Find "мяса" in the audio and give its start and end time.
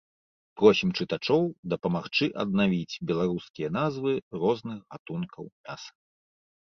5.65-5.91